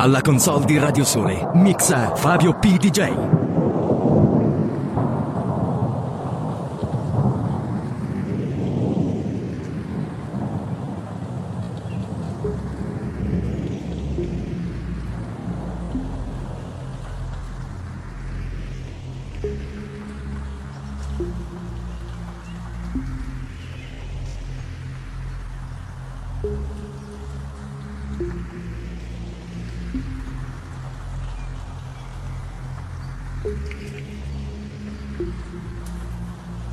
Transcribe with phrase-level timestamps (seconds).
[0.00, 2.78] Alla console di Radio Sole, mixa Fabio P.
[2.78, 3.49] DJ.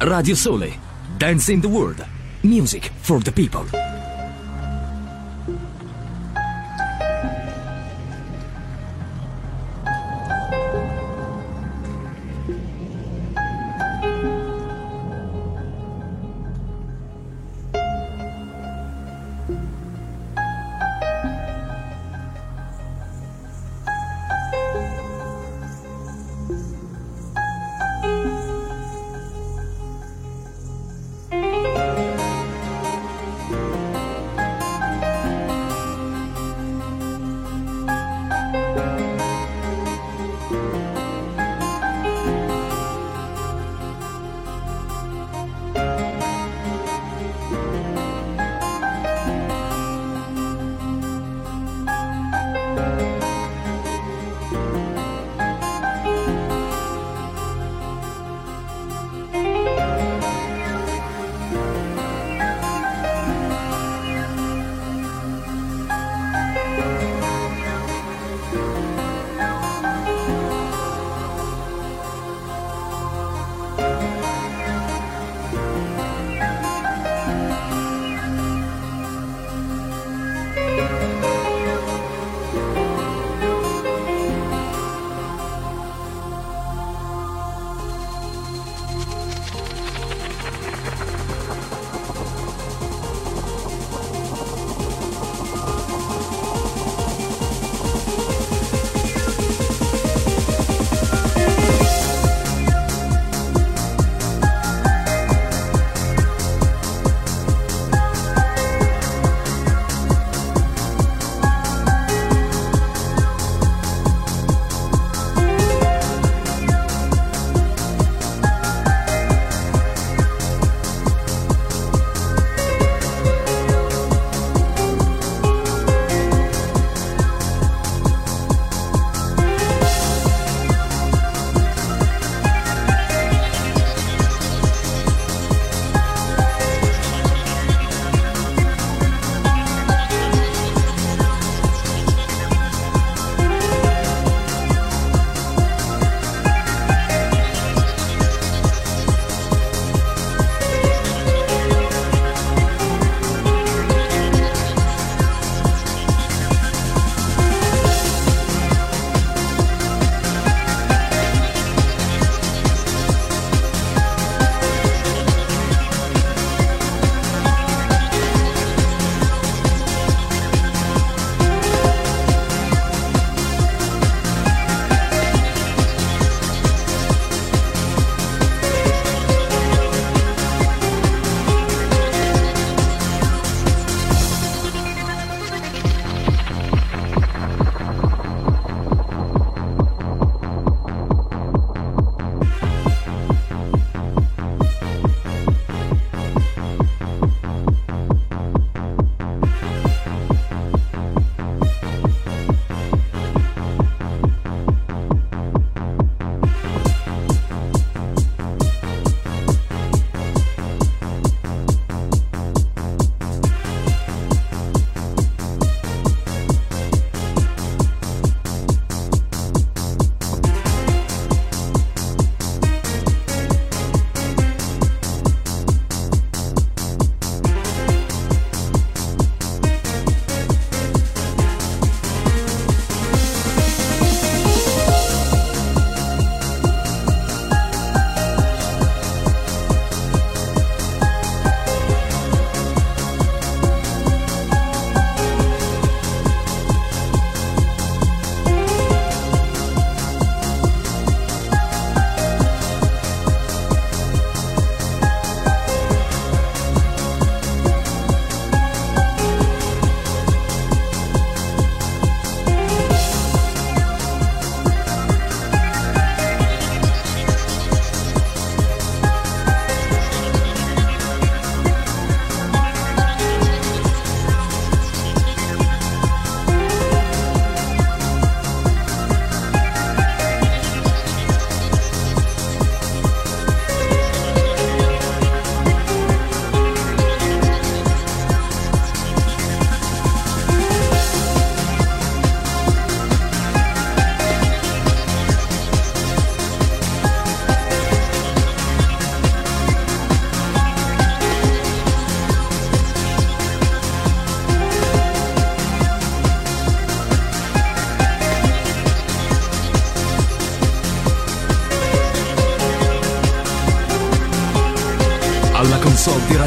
[0.10, 0.72] Radio Sole,
[1.18, 2.06] Dance in the World,
[2.44, 3.87] Music for the People.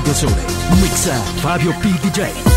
[0.00, 0.46] Radio Sole.
[0.80, 1.12] Mixa
[1.42, 1.90] Fabio P.
[1.98, 2.49] DJ.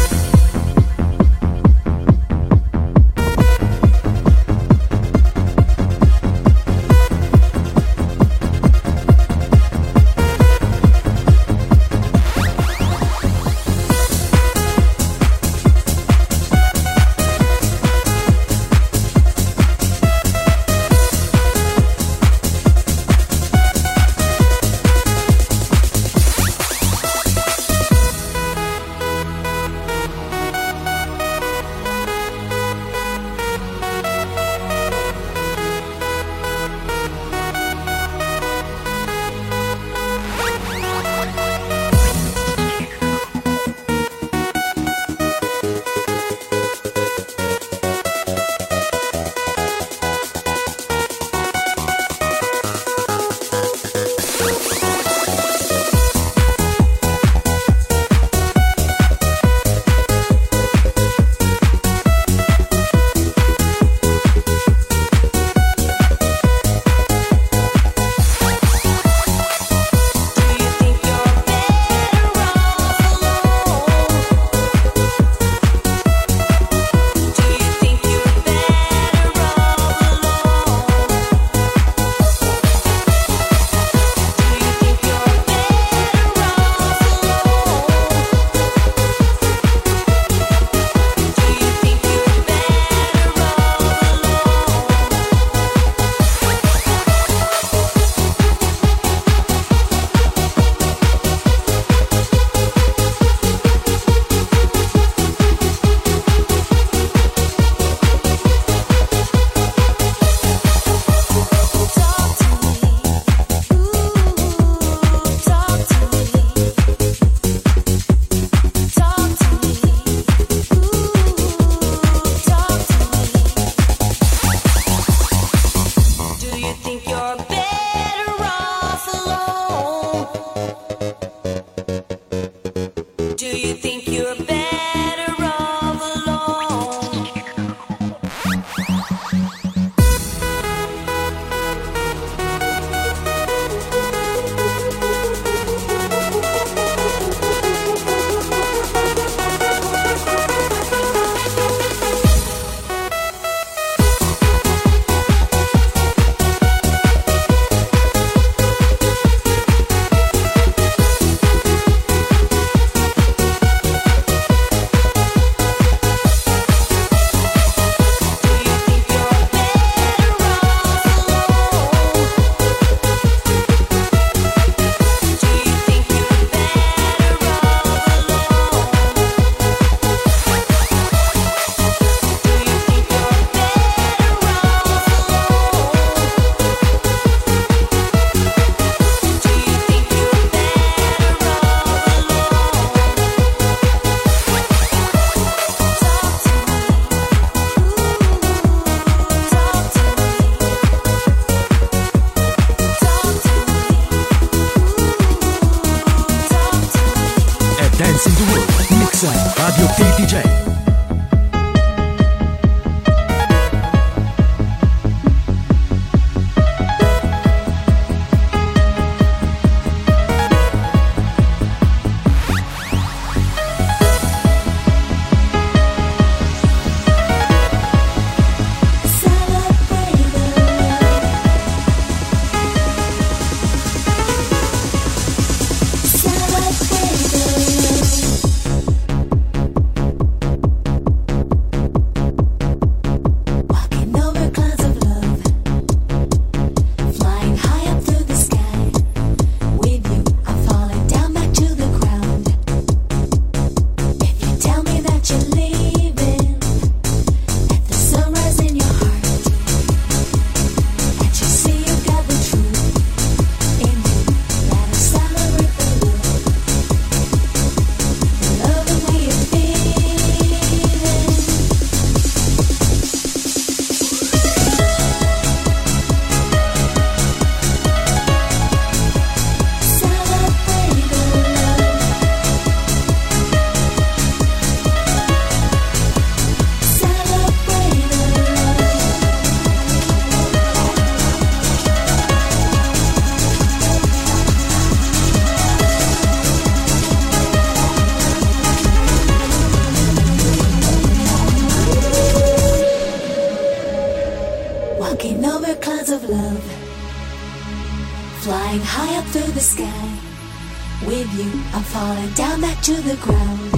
[311.76, 313.74] I'm falling down back to the ground.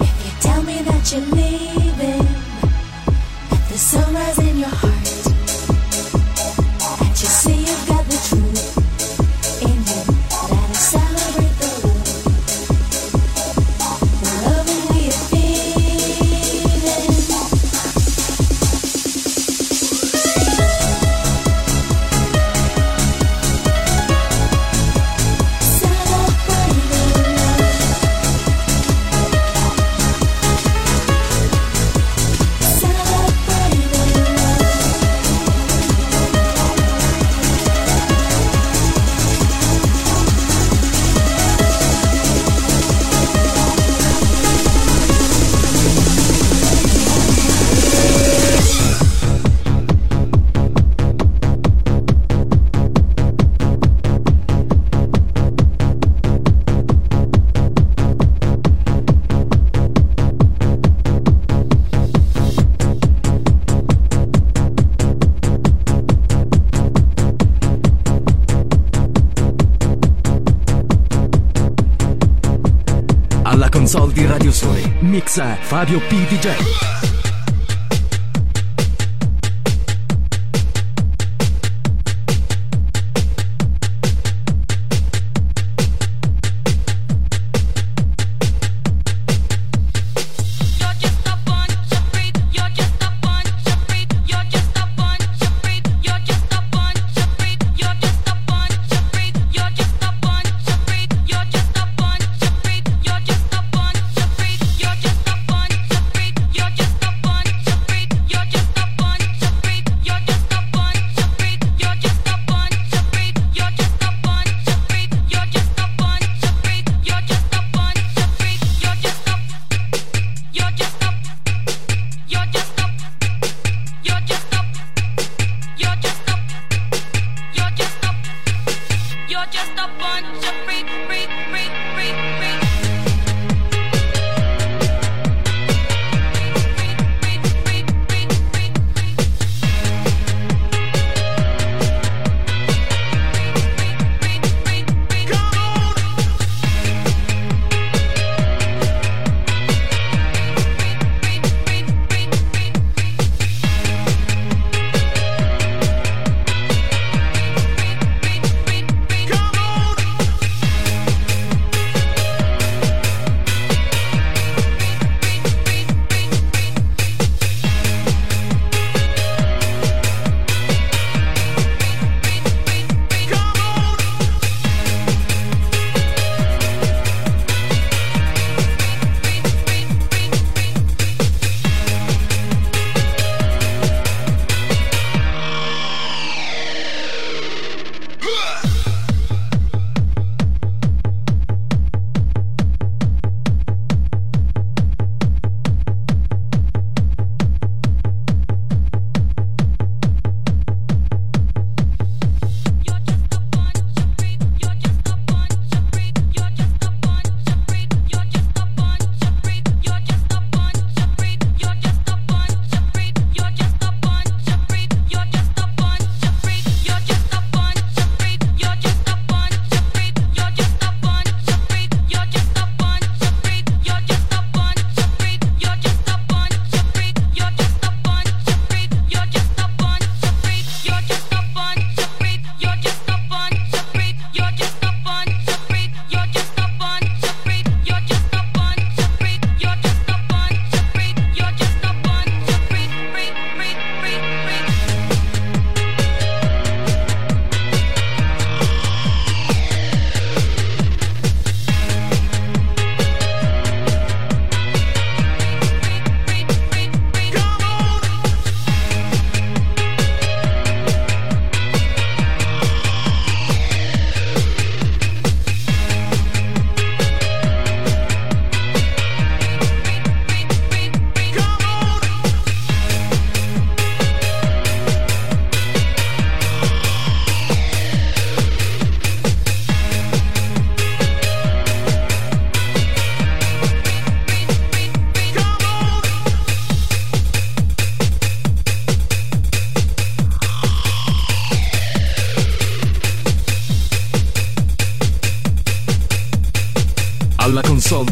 [0.00, 2.26] If you tell me that you're leaving,
[3.50, 5.05] that the sunrise in your heart.
[75.36, 76.24] Fabio P.
[76.24, 76.85] DJ.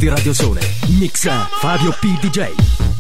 [0.05, 0.61] Di Radio Sole.
[0.99, 2.19] Mixa Fabio P.
[2.21, 2.94] DJ.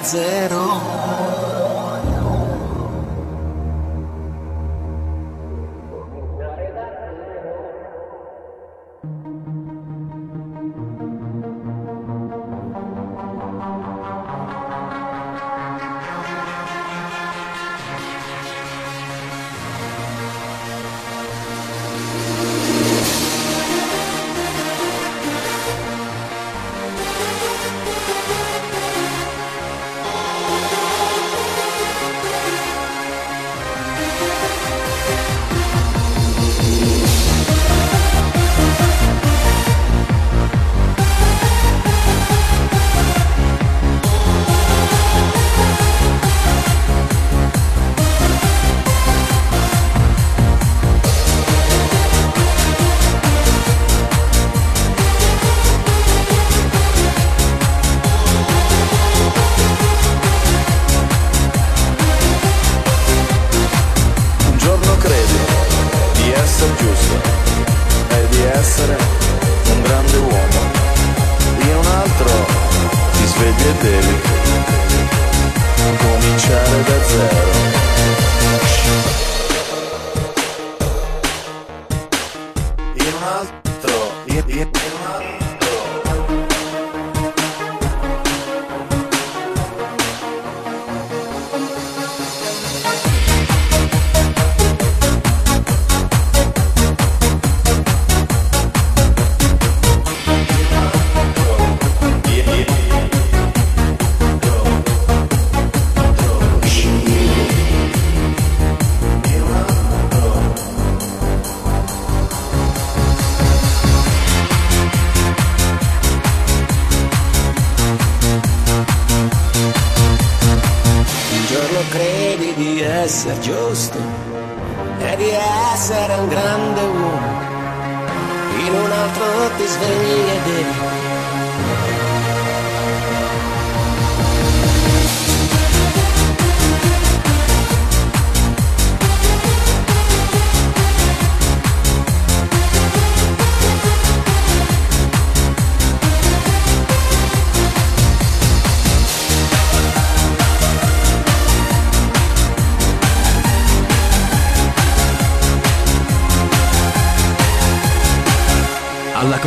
[0.00, 0.49] Cominciare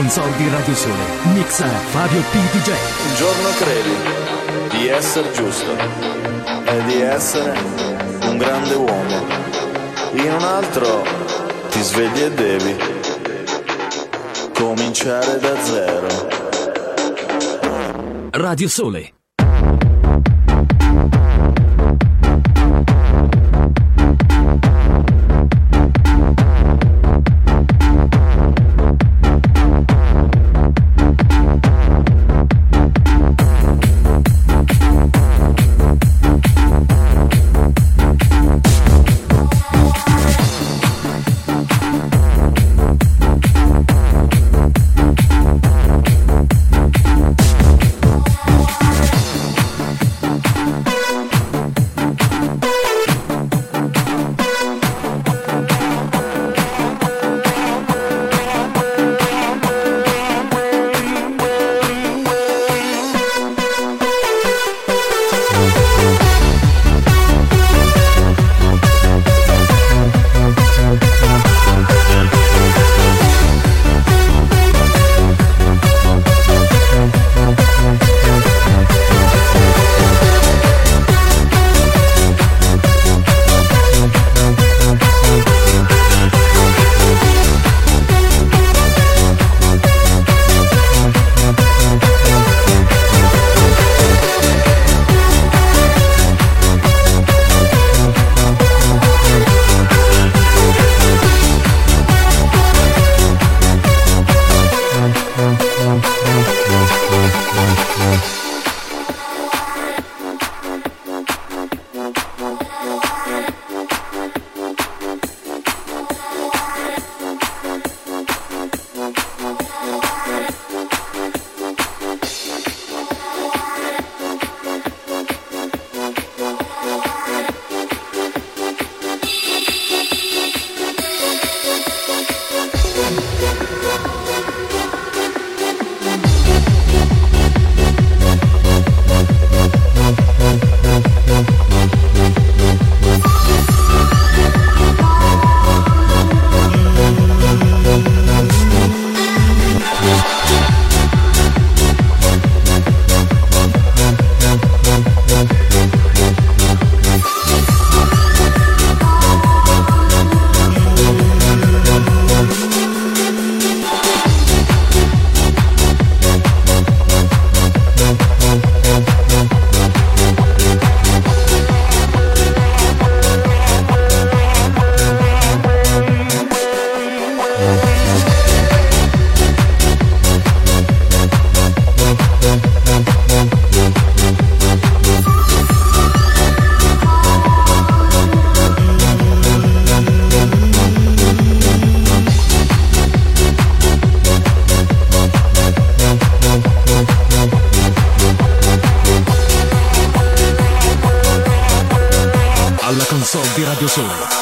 [0.03, 2.35] console di Radio Sole, mixa Fabio P.
[2.51, 2.71] DJ.
[3.07, 5.71] Un giorno credi di essere giusto
[6.65, 7.57] e di essere
[8.23, 9.25] un grande uomo.
[10.15, 11.03] In un altro
[11.69, 12.75] ti svegli e devi
[14.53, 16.07] cominciare da zero.
[18.31, 19.22] Radio Sole.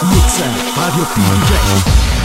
[0.02, 0.20] Di
[0.76, 2.21] Radio Sole,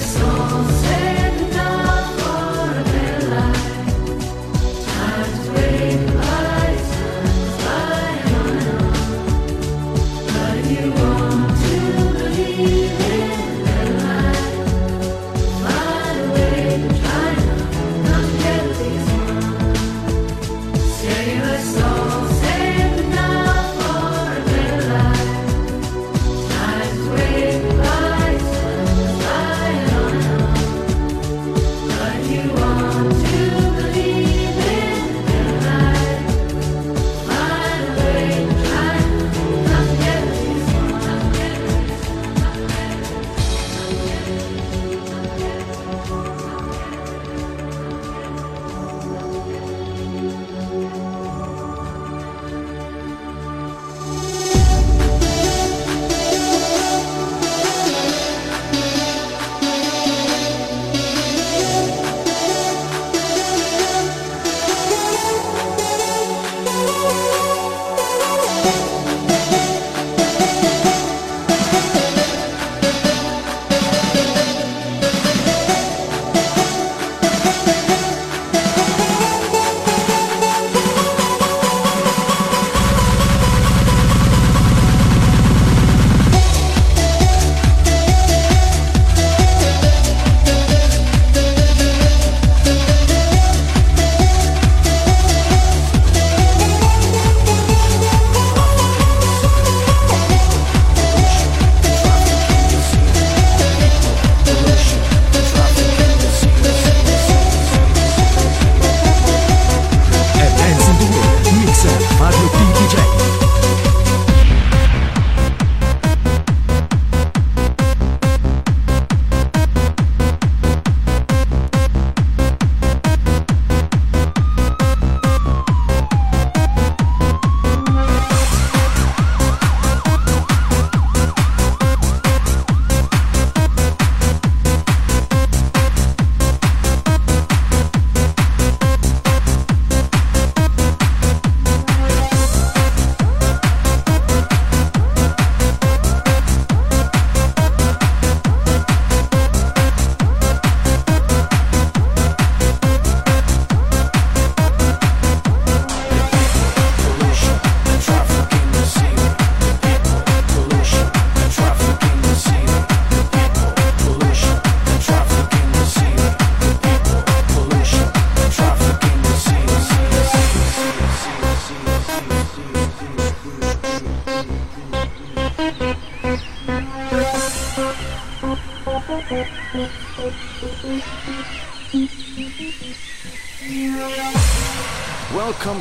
[0.00, 0.37] So.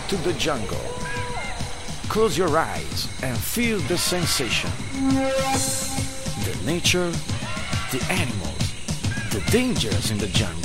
[0.10, 0.78] to the jungle.
[2.08, 4.70] Close your eyes and feel the sensation.
[4.94, 7.12] The nature,
[7.92, 8.74] the animals,
[9.32, 10.57] the dangers in the jungle.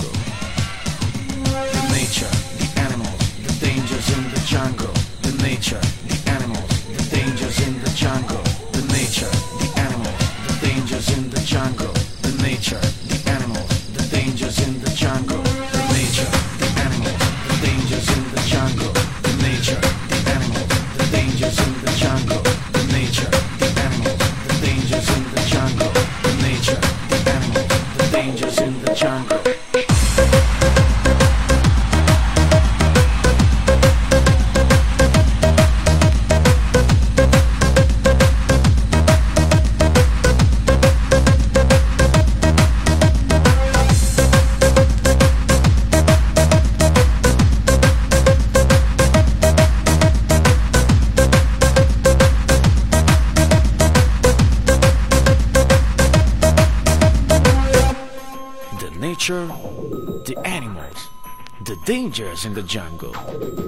[62.44, 63.61] in the jungle.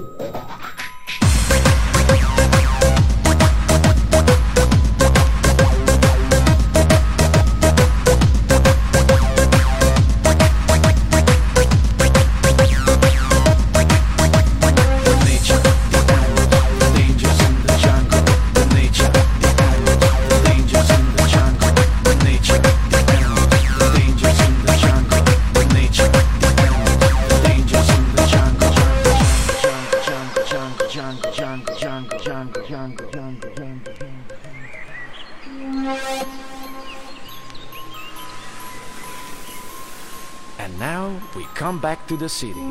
[42.07, 42.61] to the city.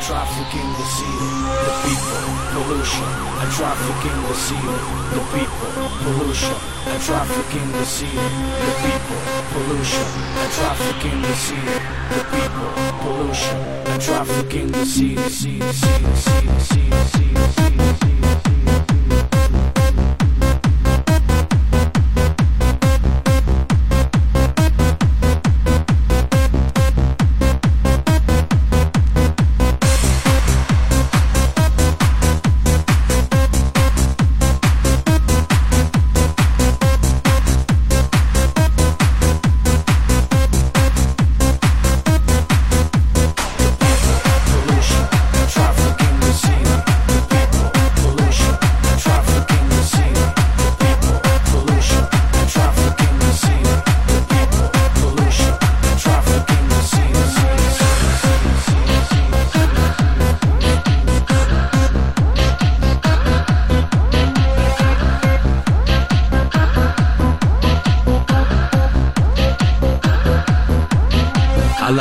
[0.00, 0.86] Trafficking the
[1.60, 2.20] the people,
[2.52, 3.04] pollution,
[3.40, 4.34] and trafficking the
[5.14, 5.70] the people,
[6.02, 6.56] pollution,
[6.86, 9.20] and trafficking the the people,
[9.52, 10.08] pollution,
[10.40, 11.34] and trafficking the
[12.10, 12.29] the
[13.10, 13.56] pollution
[13.90, 17.29] and traffic in the city, city, city, city, city, city,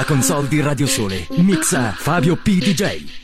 [0.09, 2.57] console di Radio Sole mixa Fabio P.
[2.57, 3.18] DJ.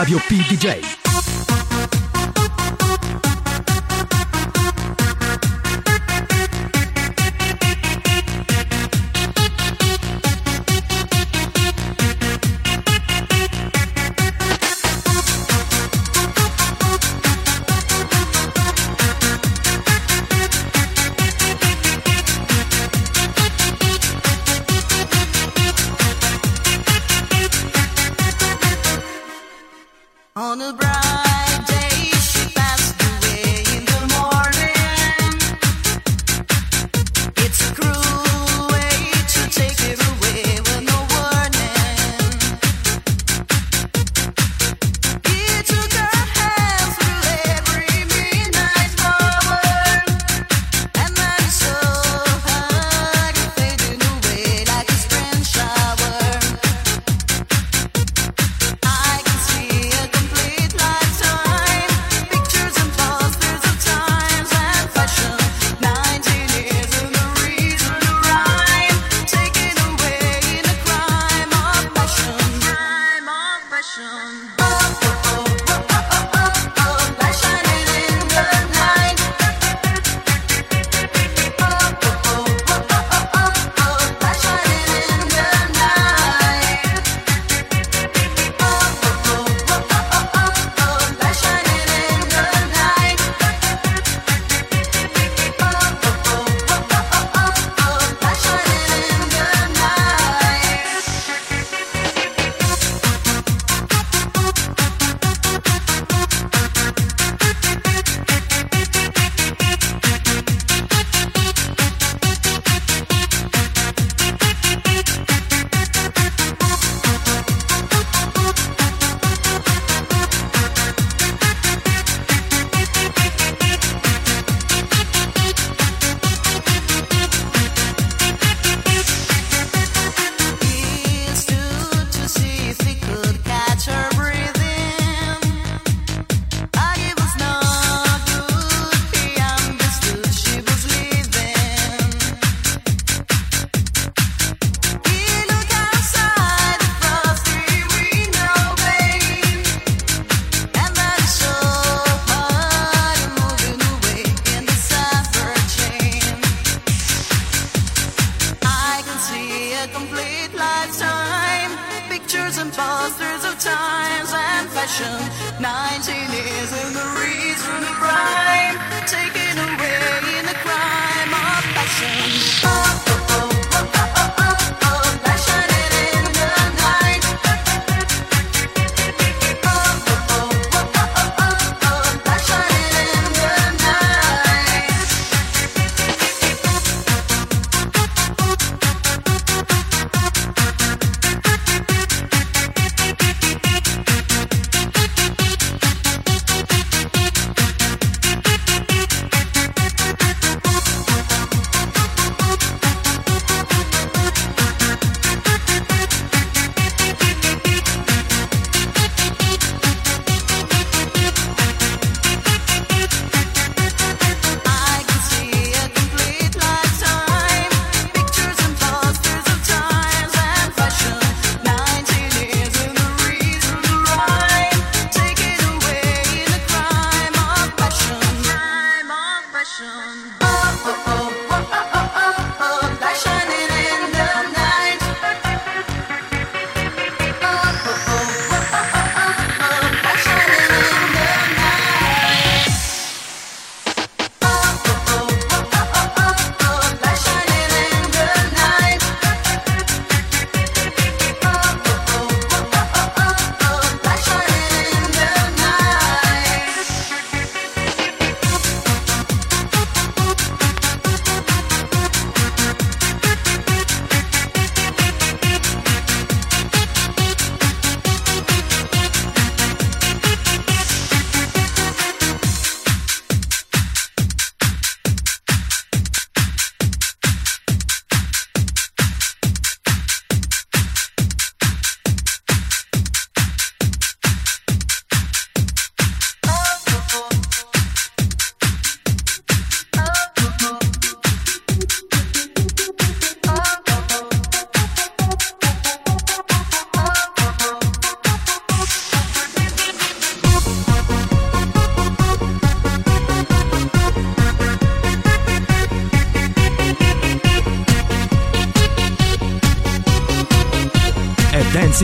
[0.00, 0.99] Mix Fabio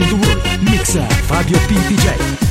[0.05, 1.75] the World, mixa Fabio P.
[1.75, 2.46] DJ.